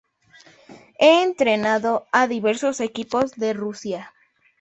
[0.99, 4.11] Ha entrenado a diversos equipos de Rusia.